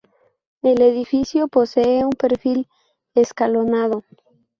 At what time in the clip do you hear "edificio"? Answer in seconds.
0.81-1.47